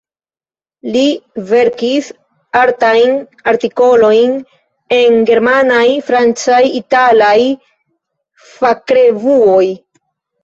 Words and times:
Li 0.93 1.01
verkis 1.49 2.07
artajn 2.61 3.19
artikolojn 3.51 4.33
en 4.99 5.19
germanaj, 5.31 5.85
francaj, 6.07 6.61
italaj 6.81 7.37
fakrevuoj. 8.57 9.63